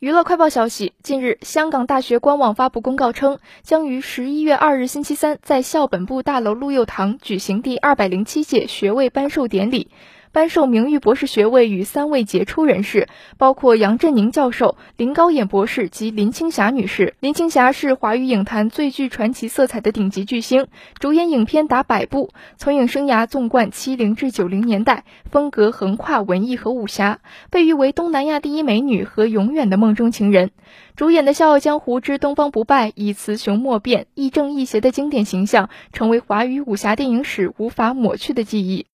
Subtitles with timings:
[0.00, 9.90] 娱乐快报消息，近日，香港大学官网发布公告称，将于十一月二日星期三在校本部大楼陆佑堂举行第二百零七届学位颁授典礼。
[10.32, 17.14] 颁授名誉博士学位与三位杰出人士，包括杨振宁教授、林高远博士及林青霞女士。
[17.18, 20.68] 林青霞是华语影坛最具传奇色彩的顶级巨星，
[21.00, 27.18] 主演影片达百部，从影生涯纵贯七零至九零年代，风格横跨文艺和武侠，
[27.50, 30.50] 被誉为东南亚第一美女和永远的梦中情人。
[30.94, 38.86] 主演的《笑傲江湖之东方不败》以雌雄莫辨、亦正亦邪的经典形象，成为华语武侠电影史无法抹去的记忆。